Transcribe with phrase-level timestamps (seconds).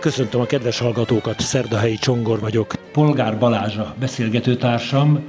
[0.00, 2.74] Köszöntöm a kedves hallgatókat, Szerdahelyi Csongor vagyok.
[2.92, 5.20] Polgár Balázs a beszélgetőtársam,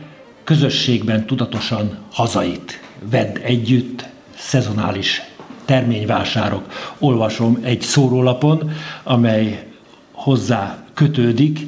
[0.43, 2.79] közösségben tudatosan hazait.
[3.09, 4.05] Vedd együtt,
[4.37, 5.21] szezonális
[5.65, 6.65] terményvásárok.
[6.99, 8.71] Olvasom egy szórólapon,
[9.03, 9.67] amely
[10.11, 11.59] hozzá kötődik,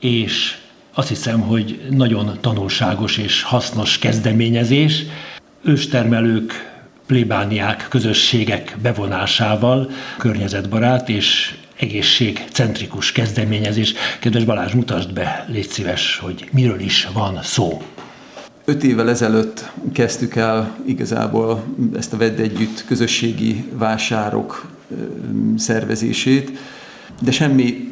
[0.00, 0.58] és
[0.94, 5.04] azt hiszem, hogy nagyon tanulságos és hasznos kezdeményezés.
[5.64, 6.52] Őstermelők,
[7.06, 13.94] plébániák, közösségek bevonásával környezetbarát és egészségcentrikus kezdeményezés.
[14.20, 17.82] Kedves Balázs, mutasd be, légy szíves, hogy miről is van szó.
[18.64, 21.64] Öt évvel ezelőtt kezdtük el igazából
[21.96, 24.70] ezt a Vedd Együtt közösségi vásárok
[25.56, 26.58] szervezését,
[27.20, 27.88] de semmi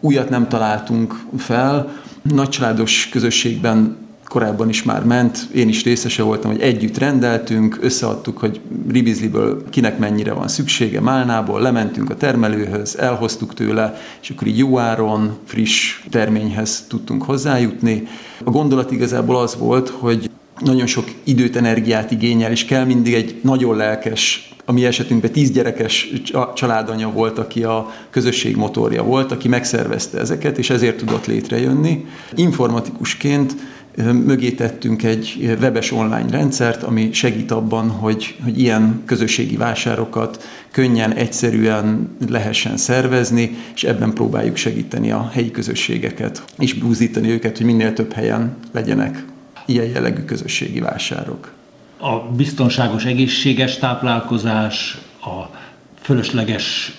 [0.00, 2.00] újat nem találtunk fel.
[2.22, 3.96] Nagycsaládos közösségben
[4.30, 9.98] korábban is már ment, én is részese voltam, hogy együtt rendeltünk, összeadtuk, hogy ribizliből kinek
[9.98, 16.00] mennyire van szüksége, málnából, lementünk a termelőhöz, elhoztuk tőle, és akkor így jó áron, friss
[16.10, 18.06] terményhez tudtunk hozzájutni.
[18.44, 23.40] A gondolat igazából az volt, hogy nagyon sok időt, energiát igényel, és kell mindig egy
[23.42, 26.12] nagyon lelkes, a mi esetünkben tíz gyerekes
[26.54, 32.04] családanya volt, aki a közösség motorja volt, aki megszervezte ezeket, és ezért tudott létrejönni.
[32.34, 33.54] Informatikusként
[34.02, 41.12] mögé tettünk egy webes online rendszert, ami segít abban, hogy, hogy ilyen közösségi vásárokat könnyen,
[41.12, 47.92] egyszerűen lehessen szervezni, és ebben próbáljuk segíteni a helyi közösségeket, és búzítani őket, hogy minél
[47.92, 49.24] több helyen legyenek
[49.66, 51.52] ilyen jellegű közösségi vásárok.
[51.98, 55.56] A biztonságos, egészséges táplálkozás, a
[56.00, 56.98] fölösleges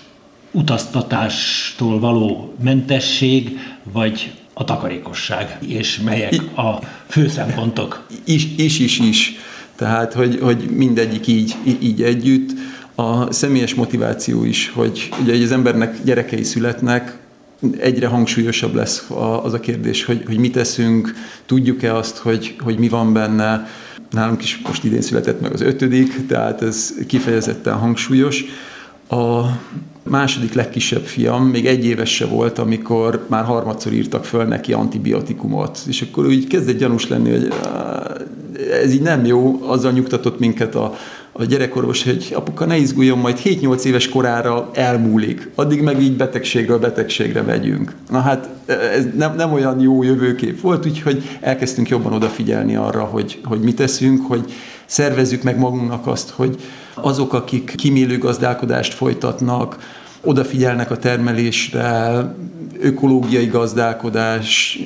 [0.52, 8.08] utaztatástól való mentesség, vagy a takarékosság, és melyek a fő szempontok?
[8.23, 9.36] Is, is, is, is.
[9.76, 12.52] Tehát, hogy, hogy mindegyik így, így együtt.
[12.95, 17.17] A személyes motiváció is, hogy ugye az embernek gyerekei születnek,
[17.77, 19.05] egyre hangsúlyosabb lesz
[19.43, 21.14] az a kérdés, hogy, hogy mit teszünk,
[21.45, 23.67] tudjuk-e azt, hogy, hogy mi van benne.
[24.09, 28.43] Nálunk is most idén született meg az ötödik, tehát ez kifejezetten hangsúlyos.
[29.09, 29.42] A
[30.04, 35.80] második legkisebb fiam még egy éves se volt, amikor már harmadszor írtak föl neki antibiotikumot.
[35.88, 37.54] És akkor úgy kezdett gyanús lenni, hogy
[38.84, 40.94] ez így nem jó, azzal nyugtatott minket a,
[41.31, 45.49] a gyerekorvos, hogy apuka ne izguljon, majd 7-8 éves korára elmúlik.
[45.55, 47.95] Addig meg így betegségről betegségre megyünk.
[48.09, 53.39] Na hát ez nem, nem olyan jó jövőkép volt, úgyhogy elkezdtünk jobban odafigyelni arra, hogy,
[53.43, 54.52] hogy mit teszünk, hogy
[54.86, 56.55] szervezzük meg magunknak azt, hogy
[56.93, 59.77] azok, akik kimélő gazdálkodást folytatnak,
[60.23, 62.26] odafigyelnek a termelésre,
[62.80, 64.80] ökológiai gazdálkodás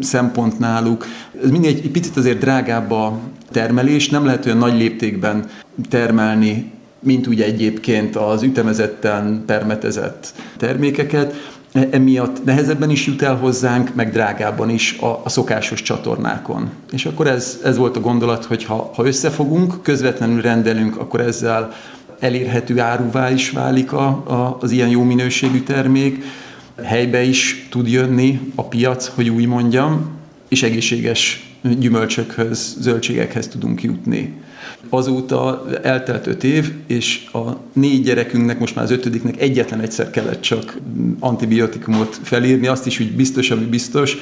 [0.00, 1.06] szempont náluk.
[1.44, 3.18] Ez mindig egy picit azért drágább a
[3.50, 5.44] termelés, nem lehet olyan nagy léptékben
[5.88, 11.34] termelni, mint úgy egyébként az ütemezetten permetezett termékeket.
[11.90, 16.70] Emiatt nehezebben is jut el hozzánk, meg drágábban is a, a szokásos csatornákon.
[16.92, 21.72] És akkor ez, ez volt a gondolat, hogy ha, ha összefogunk, közvetlenül rendelünk, akkor ezzel
[22.20, 26.24] elérhető áruvá is válik a, a, az ilyen jó minőségű termék,
[26.84, 30.10] helybe is tud jönni a piac, hogy úgy mondjam,
[30.48, 34.34] és egészséges gyümölcsökhöz, zöldségekhez tudunk jutni.
[34.88, 37.38] Azóta eltelt öt év, és a
[37.72, 40.76] négy gyerekünknek, most már az ötödiknek egyetlen egyszer kellett csak
[41.18, 44.16] antibiotikumot felírni, azt is úgy biztos, ami biztos,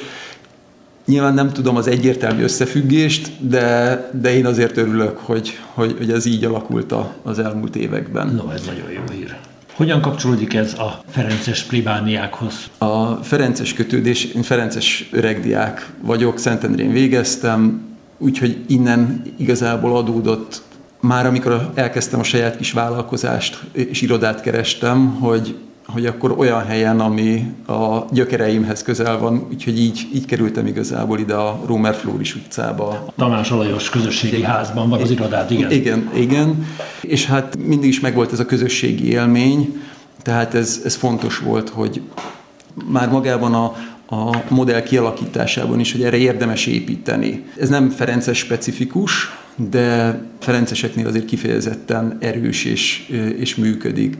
[1.09, 6.25] Nyilván nem tudom az egyértelmű összefüggést, de, de én azért örülök, hogy, hogy, hogy ez
[6.25, 8.27] így alakult a, az elmúlt években.
[8.27, 9.35] No, ez nagyon jó hír.
[9.73, 12.53] Hogyan kapcsolódik ez a Ferences plébániákhoz?
[12.77, 17.81] A Ferences kötődés, én Ferences öregdiák vagyok, Szentendrén végeztem,
[18.17, 20.61] úgyhogy innen igazából adódott
[20.99, 25.55] már amikor elkezdtem a saját kis vállalkozást és irodát kerestem, hogy
[25.93, 31.33] hogy akkor olyan helyen, ami a gyökereimhez közel van, úgyhogy így, így kerültem igazából ide
[31.33, 32.87] a Rómer Flóris utcába.
[32.87, 34.49] A Tamás Alajos közösségi igen.
[34.49, 35.71] házban van az irodát, igen.
[35.71, 36.67] Igen, igen.
[37.01, 39.81] És hát mindig is megvolt ez a közösségi élmény,
[40.21, 42.01] tehát ez, ez fontos volt, hogy
[42.85, 43.63] már magában a,
[44.15, 47.45] a modell kialakításában is, hogy erre érdemes építeni.
[47.59, 49.38] Ez nem Ferences specifikus,
[49.69, 53.07] de Ferenceseknél azért kifejezetten erős és,
[53.37, 54.17] és működik.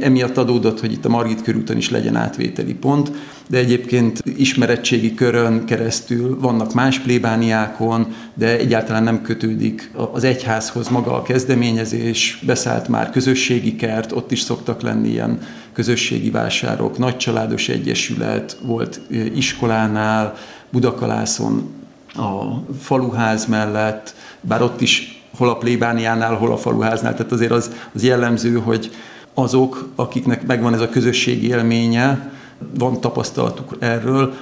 [0.00, 3.12] Emiatt adódott, hogy itt a Margit körúton is legyen átvételi pont,
[3.48, 11.14] de egyébként ismerettségi körön keresztül vannak más plébániákon, de egyáltalán nem kötődik az egyházhoz maga
[11.14, 15.38] a kezdeményezés, beszállt már közösségi kert, ott is szoktak lenni ilyen
[15.72, 19.00] közösségi vásárok, nagycsaládos egyesület volt
[19.34, 20.34] iskolánál,
[20.70, 21.70] Budakalászon
[22.14, 24.14] a faluház mellett,
[24.48, 28.90] bár ott is hol a plébániánál, hol a faluháznál, tehát azért az, az jellemző, hogy
[29.34, 32.32] azok, akiknek megvan ez a közösségi élménye,
[32.78, 34.34] van tapasztalatuk erről,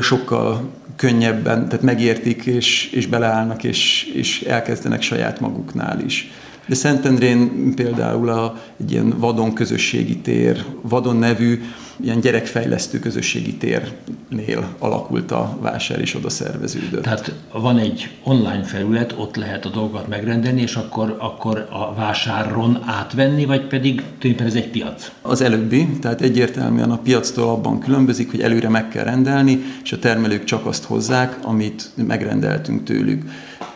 [0.00, 6.30] sokkal könnyebben, tehát megértik és, és beleállnak, és, és elkezdenek saját maguknál is.
[6.66, 11.60] De Szentendrén például a, egy ilyen vadon közösségi tér, vadon nevű
[12.00, 17.02] ilyen gyerekfejlesztő közösségi térnél alakult a vásár, és oda szerveződött.
[17.02, 22.82] Tehát van egy online felület, ott lehet a dolgokat megrendelni, és akkor, akkor a vásáron
[22.86, 25.10] átvenni, vagy pedig tulajdonképpen ez egy piac?
[25.22, 29.98] Az előbbi, tehát egyértelműen a piactól abban különbözik, hogy előre meg kell rendelni, és a
[29.98, 33.22] termelők csak azt hozzák, amit megrendeltünk tőlük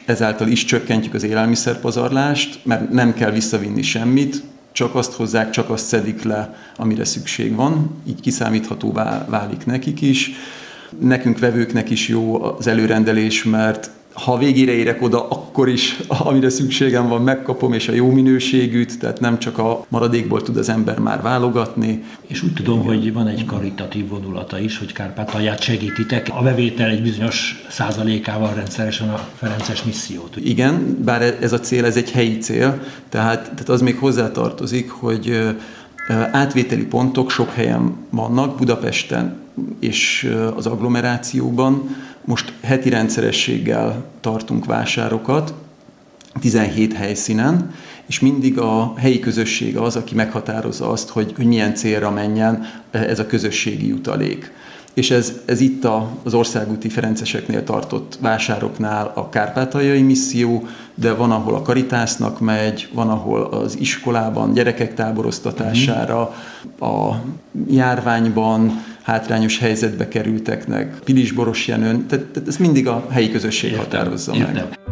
[0.04, 4.42] ezáltal is csökkentjük az élelmiszerpazarlást, mert nem kell visszavinni semmit,
[4.72, 10.30] csak azt hozzák, csak azt szedik le, amire szükség van, így kiszámíthatóvá válik nekik is.
[10.98, 17.08] Nekünk vevőknek is jó az előrendelés, mert ha végére érek oda, akkor is, amire szükségem
[17.08, 21.22] van, megkapom, és a jó minőségűt, tehát nem csak a maradékból tud az ember már
[21.22, 22.04] válogatni.
[22.26, 26.30] És úgy tudom, hogy van egy karitatív vonulata is, hogy Kárpátalját segítitek.
[26.34, 30.36] A bevétel egy bizonyos százalékával rendszeresen a Ferences missziót.
[30.36, 35.54] Igen, bár ez a cél, ez egy helyi cél, tehát, tehát az még hozzátartozik, hogy
[36.32, 39.39] átvételi pontok sok helyen vannak, Budapesten
[39.80, 45.54] és az agglomerációban, most heti rendszerességgel tartunk vásárokat,
[46.40, 47.74] 17 helyszínen,
[48.06, 53.18] és mindig a helyi közösség az, aki meghatározza azt, hogy, hogy milyen célra menjen ez
[53.18, 54.52] a közösségi jutalék.
[54.94, 61.30] És ez, ez itt a, az országúti Ferenceseknél tartott vásároknál a kárpátaljai misszió, de van,
[61.30, 66.34] ahol a karitásznak megy, van, ahol az iskolában gyerekek táboroztatására,
[66.80, 67.14] a
[67.68, 74.34] járványban, hátrányos helyzetbe kerülteknek, Pilisboros Jenőn, tehát, tehát ez mindig a helyi közösség értem, határozza
[74.34, 74.54] értem.
[74.54, 74.78] meg.
[74.84, 74.89] Van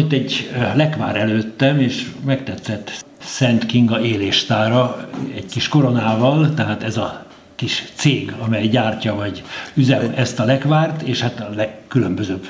[0.00, 6.96] itt egy eh, lekvár előttem, és megtetszett Szent Kinga éléstára egy kis koronával, tehát ez
[6.96, 9.42] a kis cég, amely gyártja vagy
[9.74, 12.46] üzem ezt a lekvárt, és hát a legkülönbözőbb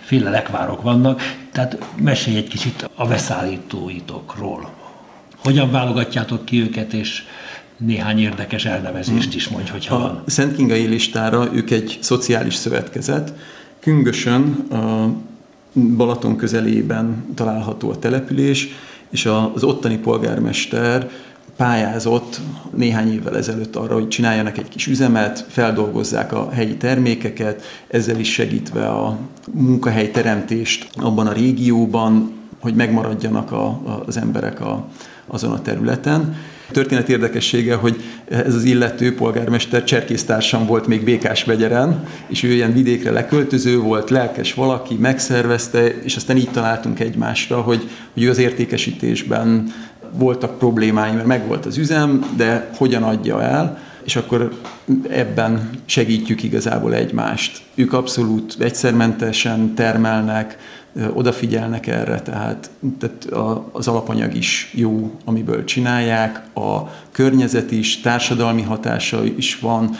[0.00, 1.22] féle lekvárok vannak.
[1.52, 4.70] Tehát mesélj egy kicsit a beszállítóitokról.
[5.44, 7.22] Hogyan válogatjátok ki őket, és
[7.76, 10.22] néhány érdekes elnevezést is mondj, hogyha a van.
[10.26, 13.32] Szent Kingai listára ők egy szociális szövetkezet.
[13.80, 15.08] Küngösön a
[15.96, 18.68] Balaton közelében található a település,
[19.10, 21.10] és az ottani polgármester
[21.56, 22.40] pályázott
[22.76, 28.32] néhány évvel ezelőtt arra, hogy csináljanak egy kis üzemet, feldolgozzák a helyi termékeket, ezzel is
[28.32, 29.16] segítve a
[29.52, 34.86] munkahelyteremtést abban a régióban, hogy megmaradjanak a, a, az emberek a,
[35.26, 36.36] azon a területen.
[36.72, 42.72] Történet érdekessége, hogy ez az illető polgármester cserkésztársam volt még Békás megyeren, és ő ilyen
[42.72, 48.38] vidékre leköltöző volt, lelkes valaki, megszervezte, és aztán így találtunk egymásra, hogy, hogy ő az
[48.38, 49.72] értékesítésben
[50.12, 54.60] voltak problémái, mert megvolt az üzem, de hogyan adja el, és akkor
[55.08, 57.62] ebben segítjük igazából egymást.
[57.74, 60.58] Ők abszolút egyszermentesen termelnek,
[61.14, 63.24] odafigyelnek erre, tehát, tehát
[63.72, 69.96] az alapanyag is jó, amiből csinálják, a környezet is, társadalmi hatása is van,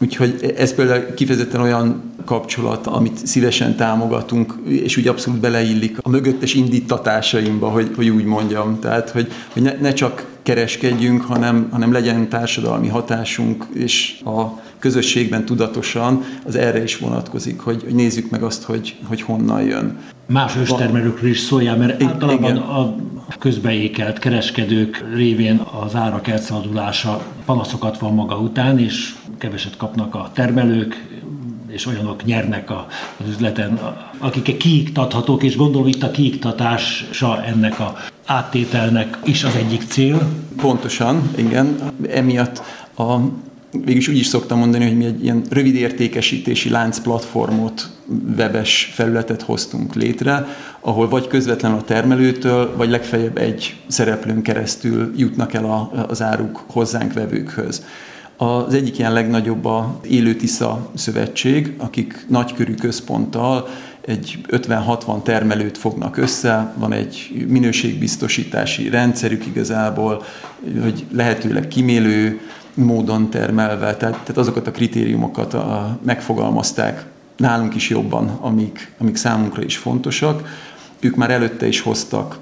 [0.00, 6.54] Úgyhogy ez például kifejezetten olyan kapcsolat, amit szívesen támogatunk, és úgy abszolút beleillik a mögöttes
[6.54, 8.78] indítatásaimba, hogy, hogy úgy mondjam.
[8.78, 15.44] Tehát, hogy, hogy ne, ne csak kereskedjünk, hanem, hanem legyen társadalmi hatásunk, és a közösségben
[15.44, 19.98] tudatosan az erre is vonatkozik, hogy, hogy nézzük meg azt, hogy, hogy honnan jön.
[20.26, 22.56] Más őstermelőkről is szóljál, mert általában igen.
[22.56, 22.94] a
[23.38, 31.06] közbeékelt kereskedők révén az árak elszabadulása panaszokat van maga után, és keveset kapnak a termelők,
[31.68, 33.80] és olyanok nyernek a, az üzleten,
[34.18, 40.28] akik kiiktathatók, és gondolom itt a kiiktatása ennek a áttételnek is az egyik cél.
[40.56, 41.92] Pontosan, igen.
[42.08, 42.62] Emiatt
[42.96, 43.16] a
[43.70, 47.90] Végülis úgy is szoktam mondani, hogy mi egy ilyen rövid értékesítési láncplatformot,
[48.36, 50.46] webes felületet hoztunk létre,
[50.80, 56.64] ahol vagy közvetlen a termelőtől, vagy legfeljebb egy szereplőn keresztül jutnak el a, az áruk
[56.66, 57.84] hozzánk vevőkhöz.
[58.40, 63.68] Az egyik ilyen legnagyobb a Élő Tisza Szövetség, akik nagykörű központtal
[64.00, 70.22] egy 50-60 termelőt fognak össze, van egy minőségbiztosítási rendszerük igazából,
[70.82, 72.40] hogy lehetőleg kimélő
[72.74, 79.62] módon termelve, tehát, tehát azokat a kritériumokat a, megfogalmazták nálunk is jobban, amik, amik számunkra
[79.62, 80.48] is fontosak.
[81.00, 82.38] Ők már előtte is hoztak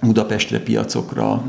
[0.00, 1.42] Budapestre piacokra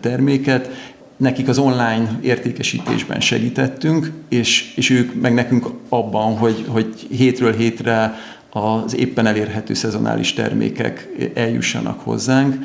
[0.00, 0.70] terméket,
[1.18, 8.14] nekik az online értékesítésben segítettünk, és, és ők meg nekünk abban, hogy, hogy hétről hétre
[8.50, 12.56] az éppen elérhető szezonális termékek eljussanak hozzánk.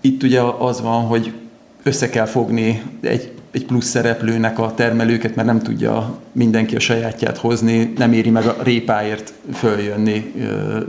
[0.00, 1.32] Itt ugye az van, hogy
[1.82, 7.38] össze kell fogni egy, egy plusz szereplőnek a termelőket, mert nem tudja mindenki a sajátját
[7.38, 10.32] hozni, nem éri meg a répáért följönni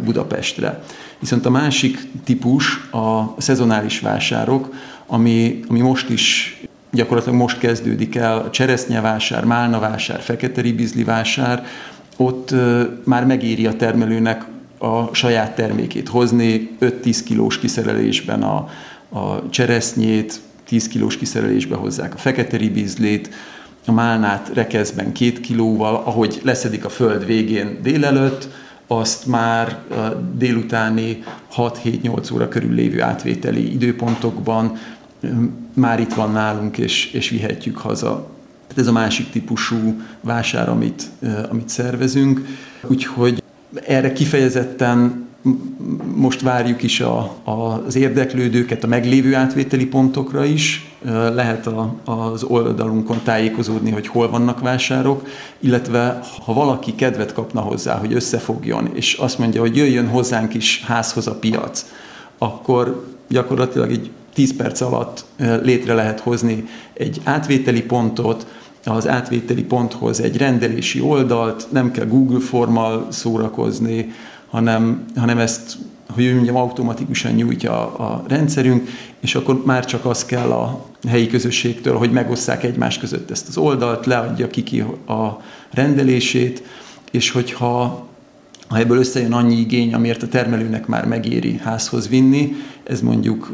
[0.03, 0.83] Budapestre.
[1.19, 4.73] Viszont a másik típus a szezonális vásárok,
[5.05, 6.57] ami, ami most is
[6.93, 11.65] gyakorlatilag most kezdődik el cseresznyevásár, málnavásár, fekete ribizli vásár,
[12.17, 12.55] ott
[13.03, 14.45] már megéri a termelőnek
[14.77, 18.69] a saját termékét hozni, 5-10 kilós kiszerelésben a,
[19.09, 23.29] a cseresznyét, 10 kilós kiszerelésbe hozzák a fekete ribizlét,
[23.85, 28.47] a málnát rekeszben két kilóval, ahogy leszedik a föld végén délelőtt,
[28.87, 29.77] azt már
[30.37, 31.23] délutáni
[31.55, 34.77] 6-7-8 óra körül lévő átvételi időpontokban
[35.73, 38.27] már itt van nálunk, és, és vihetjük haza.
[38.67, 41.09] Tehát ez a másik típusú vásár, amit,
[41.49, 42.45] amit szervezünk.
[42.87, 43.43] Úgyhogy
[43.87, 45.23] erre kifejezetten
[46.15, 50.93] most várjuk is a, az érdeklődőket a meglévő átvételi pontokra is.
[51.33, 55.27] Lehet a, az oldalunkon tájékozódni, hogy hol vannak vásárok,
[55.59, 60.83] illetve ha valaki kedvet kapna hozzá, hogy összefogjon, és azt mondja, hogy jöjjön hozzánk is
[60.85, 61.85] házhoz a piac,
[62.37, 68.47] akkor gyakorlatilag egy 10 perc alatt létre lehet hozni egy átvételi pontot,
[68.85, 74.11] az átvételi ponthoz egy rendelési oldalt, nem kell Google formal szórakozni,
[74.49, 75.77] hanem, hanem ezt,
[76.13, 81.27] hogy mondjam, automatikusan nyújtja a, a rendszerünk, és akkor már csak az kell a helyi
[81.27, 86.63] közösségtől, hogy megosszák egymás között ezt az oldalt, leadja ki, ki a rendelését,
[87.11, 88.07] és hogyha
[88.67, 93.51] ha ebből összejön annyi igény, amiért a termelőnek már megéri házhoz vinni, ez mondjuk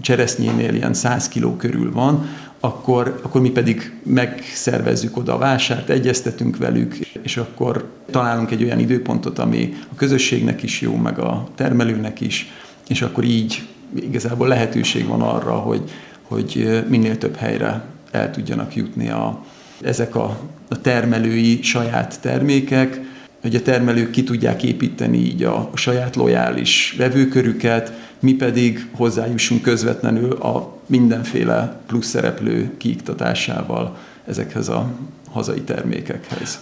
[0.00, 2.26] cseresznyénél ilyen 100 kiló körül van,
[2.60, 8.78] akkor, akkor mi pedig megszervezzük oda a vásárt, egyeztetünk velük, és akkor találunk egy olyan
[8.78, 12.52] időpontot, ami a közösségnek is jó, meg a termelőnek is,
[12.88, 15.90] és akkor így igazából lehetőség van arra, hogy,
[16.22, 19.44] hogy minél több helyre el tudjanak jutni a,
[19.82, 23.00] ezek a, a termelői saját termékek,
[23.40, 29.62] hogy a termelők ki tudják építeni így a, a saját lojális vevőkörüket, mi pedig hozzájussunk
[29.62, 33.96] közvetlenül a mindenféle plusz szereplő kiiktatásával
[34.26, 34.90] ezekhez a
[35.30, 36.60] hazai termékekhez.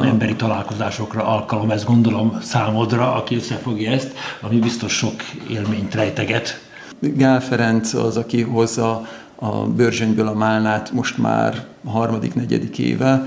[0.00, 6.68] Szóljál, emberi találkozásokra alkalom, ezt gondolom számodra, aki összefogja ezt, ami biztos sok élményt rejteget.
[7.00, 13.26] Gál Ferenc az, aki hozza a Börzsönyből a Málnát most már harmadik, negyedik éve.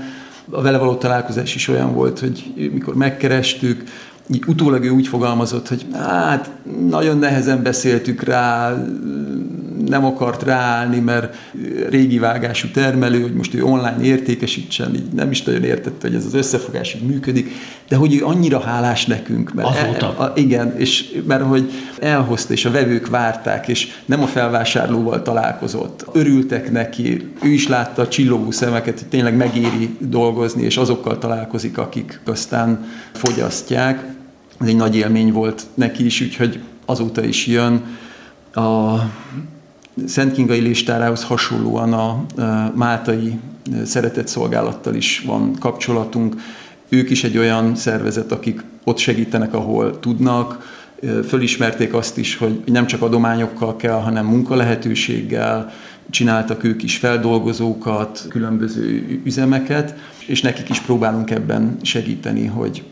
[0.50, 3.84] A vele való találkozás is olyan volt, hogy mikor megkerestük,
[4.30, 6.50] így utólag ő úgy fogalmazott, hogy hát
[6.88, 8.74] nagyon nehezen beszéltük rá,
[9.86, 11.36] nem akart ráállni, mert
[11.88, 16.24] régi vágású termelő, hogy most ő online értékesítsen, így nem is nagyon értette, hogy ez
[16.24, 17.50] az összefogás így működik,
[17.88, 20.14] de hogy ő annyira hálás nekünk, mert Azóta.
[20.18, 25.22] E, a, igen, és mert hogy elhozta, és a vevők várták, és nem a felvásárlóval
[25.22, 26.06] találkozott.
[26.12, 31.78] Örültek neki, ő is látta a csillogó szemeket, hogy tényleg megéri dolgozni, és azokkal találkozik,
[31.78, 34.04] akik aztán fogyasztják.
[34.60, 37.82] Ez egy nagy élmény volt neki is, úgyhogy azóta is jön.
[38.52, 38.94] A
[40.06, 42.24] Szent Kingai listárához hasonlóan a
[42.74, 43.38] Máltai
[43.84, 46.36] Szeretett Szolgálattal is van kapcsolatunk.
[46.88, 50.72] Ők is egy olyan szervezet, akik ott segítenek, ahol tudnak.
[51.28, 55.72] Fölismerték azt is, hogy nem csak adományokkal kell, hanem munkalehetőséggel,
[56.10, 59.94] csináltak ők is feldolgozókat, különböző üzemeket,
[60.26, 62.82] és nekik is próbálunk ebben segíteni, hogy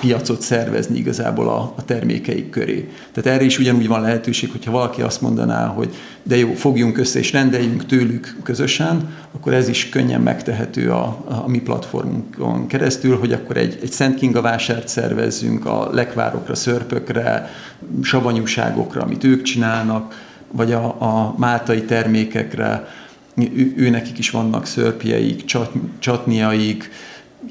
[0.00, 2.88] piacot szervezni igazából a, a termékeik köré.
[3.12, 7.18] Tehát erre is ugyanúgy van lehetőség, hogyha valaki azt mondaná, hogy de jó, fogjunk össze
[7.18, 13.32] és rendeljünk tőlük közösen, akkor ez is könnyen megtehető a, a mi platformunkon keresztül, hogy
[13.32, 17.50] akkor egy, egy Szent Kinga vásárt szervezzünk a lekvárokra, szörpökre,
[18.02, 22.88] savanyúságokra, amit ők csinálnak, vagy a, a máltai termékekre,
[23.34, 26.90] ő, ő nekik is vannak szörpjeik, csat, csatniaik,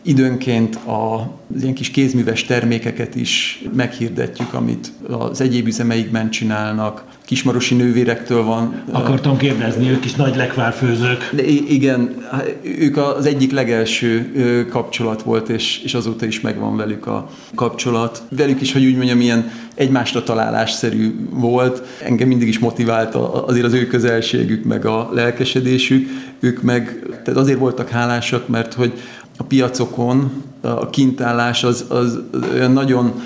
[0.02, 7.04] Időnként az ilyen kis kézműves termékeket is meghirdetjük, amit az egyéb üzemeikben csinálnak.
[7.26, 8.84] Kismarosi nővérektől van.
[8.92, 11.30] Akartam kérdezni, ők is nagy lekvárfőzők.
[11.34, 12.28] De igen,
[12.62, 14.32] ők az egyik legelső
[14.70, 18.24] kapcsolat volt, és, és azóta is megvan velük a kapcsolat.
[18.30, 21.84] Velük is, hogy úgy mondjam, ilyen egymásra találásszerű volt.
[22.04, 26.10] Engem mindig is motivált azért az ő közelségük, meg a lelkesedésük.
[26.40, 28.94] Ők meg tehát azért voltak hálásak, mert hogy
[29.38, 32.20] a piacokon a kintállás az, az,
[32.54, 33.22] olyan nagyon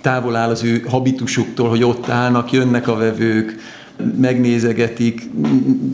[0.00, 3.56] távol áll az ő habitusuktól, hogy ott állnak, jönnek a vevők,
[4.20, 5.30] megnézegetik,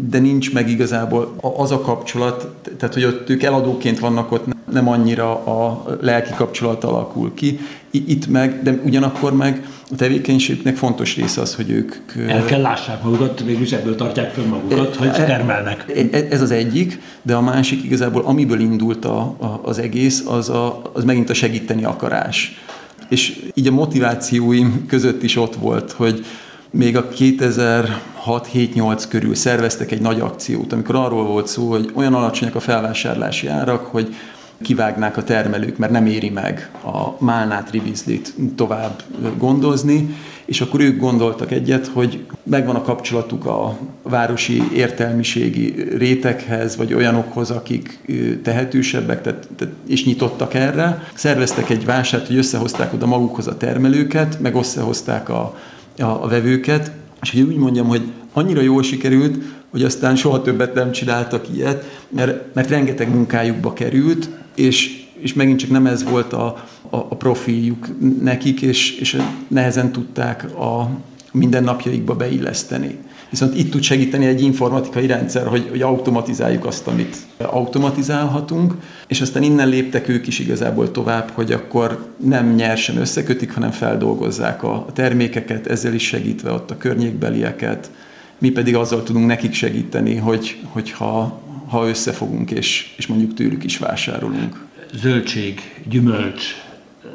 [0.09, 4.89] de nincs meg igazából az a kapcsolat, tehát hogy ott ők eladóként vannak ott, nem
[4.89, 7.59] annyira a lelki kapcsolat alakul ki.
[7.91, 11.95] Itt meg, de ugyanakkor meg a tevékenységnek fontos része az, hogy ők...
[12.29, 15.85] El kell lássák magukat, végülis ebből tartják fel magukat, e, hogy e, termelnek.
[16.13, 20.49] E, ez az egyik, de a másik igazából, amiből indult a, a, az egész, az,
[20.49, 22.61] a, az megint a segíteni akarás.
[23.09, 26.25] És így a motivációim között is ott volt, hogy
[26.71, 32.55] még a 2006-7-8 körül szerveztek egy nagy akciót, amikor arról volt szó, hogy olyan alacsonyak
[32.55, 34.15] a felvásárlási árak, hogy
[34.63, 39.03] kivágnák a termelők, mert nem éri meg a málnát, ribizlit tovább
[39.39, 40.15] gondozni,
[40.45, 47.51] és akkor ők gondoltak egyet, hogy megvan a kapcsolatuk a városi értelmiségi réteghez, vagy olyanokhoz,
[47.51, 47.99] akik
[48.43, 51.09] tehetősebbek, tehát, tehát, és nyitottak erre.
[51.15, 55.59] Szerveztek egy vásárt, hogy összehozták oda magukhoz a termelőket, meg összehozták a,
[55.99, 56.91] a, a vevőket,
[57.23, 59.37] és hogy úgy mondjam, hogy annyira jól sikerült,
[59.77, 65.59] hogy aztán soha többet nem csináltak ilyet, mert, mert rengeteg munkájukba került, és, és megint
[65.59, 66.47] csak nem ez volt a,
[66.91, 67.89] a, a profiljuk
[68.23, 69.17] nekik, és, és
[69.49, 70.91] nehezen tudták a
[71.33, 72.99] mindennapjaikba beilleszteni.
[73.31, 78.75] Viszont itt tud segíteni egy informatikai rendszer, hogy, hogy automatizáljuk azt, amit automatizálhatunk,
[79.09, 84.63] és aztán innen léptek ők is igazából tovább, hogy akkor nem nyersen összekötik, hanem feldolgozzák
[84.63, 87.91] a termékeket, ezzel is segítve ott a környékbelieket.
[88.39, 93.79] Mi pedig azzal tudunk nekik segíteni, hogy, hogyha ha összefogunk, és, és mondjuk tőlük is
[93.79, 94.65] vásárolunk.
[94.95, 96.45] Zöldség, gyümölcs,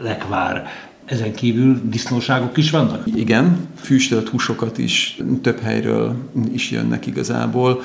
[0.01, 0.69] lekvár,
[1.05, 3.03] ezen kívül disznóságok is vannak?
[3.15, 6.15] Igen, füstölt húsokat is több helyről
[6.53, 7.81] is jönnek igazából.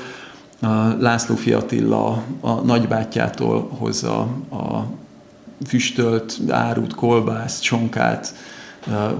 [0.99, 4.21] László Fiatilla a nagybátyjától hozza
[4.51, 4.87] a
[5.67, 8.35] füstölt árut, kolbászt, csonkát,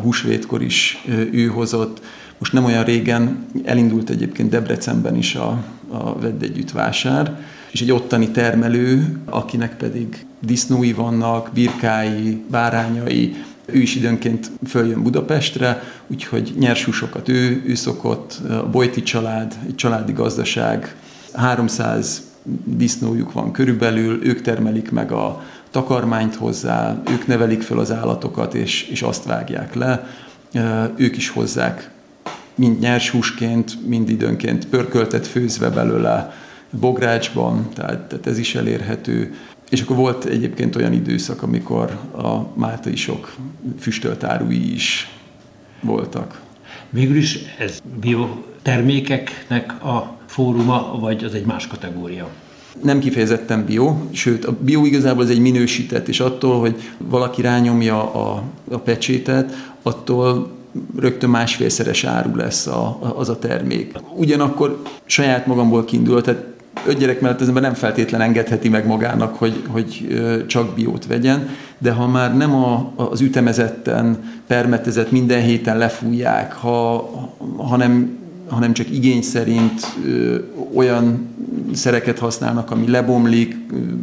[0.03, 2.01] húsvétkor is ő hozott.
[2.39, 7.39] Most nem olyan régen elindult egyébként Debrecenben is a, a Vedd Együtt vásár,
[7.71, 13.35] és egy ottani termelő, akinek pedig disznói vannak, birkái, bárányai,
[13.67, 20.13] ő is időnként följön Budapestre, úgyhogy nyershúsokat ő, ő szokott, a Bojti család, egy családi
[20.13, 20.97] gazdaság,
[21.33, 22.23] 300
[22.65, 28.83] disznójuk van körülbelül, ők termelik meg a takarmányt hozzá, ők nevelik fel az állatokat, és,
[28.83, 30.07] és azt vágják le.
[30.97, 31.91] Ők is hozzák
[32.57, 36.35] mind nyers húsként, mind időnként pörköltet főzve belőle
[36.71, 39.35] bográcsban, tehát, tehát ez is elérhető.
[39.71, 43.35] és akkor volt egyébként olyan időszak, amikor a máltai sok
[43.79, 45.11] füstöltárui is
[45.81, 46.41] voltak.
[46.91, 52.29] Végül is ez biotermékeknek a fóruma, vagy az egy más kategória?
[52.83, 58.15] Nem kifejezetten bio, sőt a bio igazából az egy minősített, és attól, hogy valaki rányomja
[58.15, 60.57] a, a pecsétet, attól
[60.99, 63.93] rögtön másfélszeres áru lesz a, az a termék.
[64.15, 66.45] Ugyanakkor saját magamból kiindul, tehát
[66.87, 70.07] öt gyerek mellett az ember nem feltétlen engedheti meg magának, hogy, hogy
[70.47, 77.11] csak biót vegyen, de ha már nem a, az ütemezetten, permetezett minden héten lefújják, ha,
[77.57, 80.37] hanem, hanem csak igény szerint ö,
[80.75, 81.35] olyan
[81.73, 83.57] szereket használnak, ami lebomlik,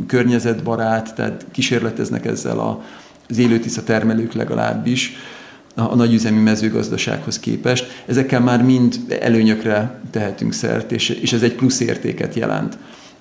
[0.08, 2.82] környezetbarát, tehát kísérleteznek ezzel a,
[3.30, 5.16] az élőtisza termelők legalábbis,
[5.76, 8.04] a nagyüzemi mezőgazdasághoz képest.
[8.06, 12.78] Ezekkel már mind előnyökre tehetünk szert, és, és ez egy plusz értéket jelent.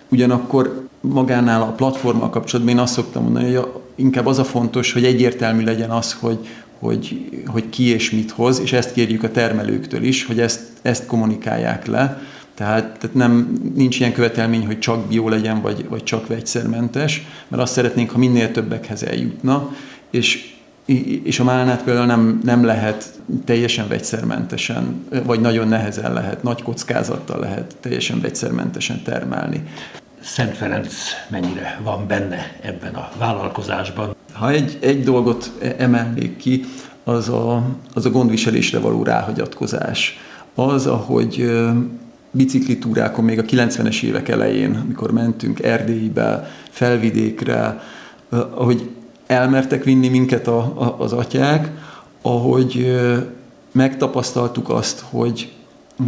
[0.09, 5.05] Ugyanakkor magánál a platformmal kapcsolatban én azt szoktam mondani, hogy inkább az a fontos, hogy
[5.05, 6.39] egyértelmű legyen az, hogy,
[6.79, 11.07] hogy, hogy ki és mit hoz, és ezt kérjük a termelőktől is, hogy ezt, ezt
[11.07, 12.23] kommunikálják le.
[12.55, 17.63] Tehát, tehát nem, nincs ilyen követelmény, hogy csak bió legyen, vagy, vagy csak vegyszermentes, mert
[17.63, 19.77] azt szeretnénk, ha minél többekhez eljutna,
[20.11, 20.55] és
[21.25, 27.41] és a málnát például nem, nem lehet teljesen vegyszermentesen, vagy nagyon nehezen lehet, nagy kockázattal
[27.41, 29.63] lehet teljesen vegyszermentesen termelni.
[30.21, 30.95] Szent Ferenc
[31.29, 34.15] mennyire van benne ebben a vállalkozásban?
[34.33, 36.65] Ha egy, egy dolgot emelnék ki,
[37.05, 37.63] az a,
[37.95, 40.19] az a gondviselésre való ráhagyatkozás.
[40.55, 41.53] Az, ahogy
[42.31, 47.81] biciklitúrákon még a 90-es évek elején, amikor mentünk Erdélybe, felvidékre,
[48.29, 48.91] ahogy
[49.27, 51.71] elmertek vinni minket a, a, az atyák,
[52.23, 52.97] ahogy
[53.73, 55.53] megtapasztaltuk azt, hogy,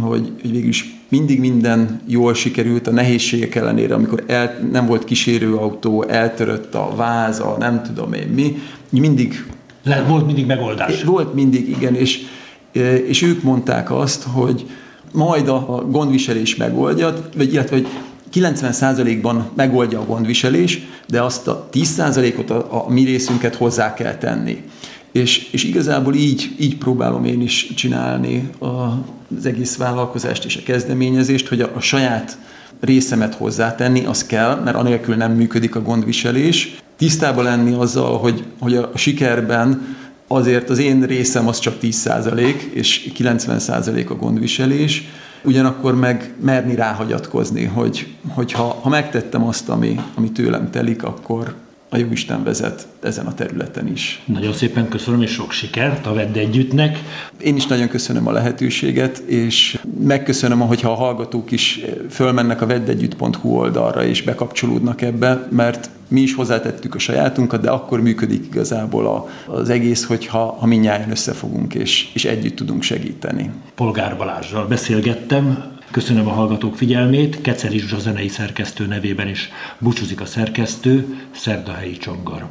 [0.01, 5.03] hogy, hogy végül is mindig minden jól sikerült a nehézségek ellenére, amikor el, nem volt
[5.03, 8.57] kísérőautó, eltörött a váza, nem tudom én mi,
[8.89, 9.45] mindig...
[9.83, 11.03] Le, volt mindig megoldás.
[11.03, 12.21] Volt mindig, igen, és,
[13.07, 14.65] és ők mondták azt, hogy
[15.11, 17.87] majd a, a gondviselés megoldja, vagy illetve, hogy
[18.35, 24.63] 90%-ban megoldja a gondviselés, de azt a 10%-ot a, a mi részünket hozzá kell tenni.
[25.11, 28.65] És, és igazából így, így próbálom én is csinálni a,
[29.37, 32.37] az egész vállalkozást és a kezdeményezést, hogy a, a saját
[32.79, 36.75] részemet hozzátenni, az kell, mert anélkül nem működik a gondviselés.
[36.97, 39.95] Tisztában lenni azzal, hogy, hogy a, sikerben
[40.27, 45.03] azért az én részem az csak 10% és 90% a gondviselés,
[45.45, 51.55] ugyanakkor meg merni ráhagyatkozni, hogy, hogy ha, ha megtettem azt, ami, ami tőlem telik, akkor
[51.95, 54.21] a jó Isten vezet ezen a területen is.
[54.25, 56.99] Nagyon szépen köszönöm, és sok sikert a Vedd Együttnek.
[57.41, 61.79] Én is nagyon köszönöm a lehetőséget, és megköszönöm, hogyha a hallgatók is
[62.09, 68.01] fölmennek a veddegyütt.hu oldalra, és bekapcsolódnak ebbe, mert mi is hozzátettük a sajátunkat, de akkor
[68.01, 73.51] működik igazából a, az egész, hogyha ha minnyáján összefogunk, és, és együtt tudunk segíteni.
[73.75, 80.25] Polgár Balázsral beszélgettem, Köszönöm a hallgatók figyelmét, Keceli Zsuzsa zenei szerkesztő nevében is búcsúzik a
[80.25, 82.47] szerkesztő, Szerdahelyi Csongor.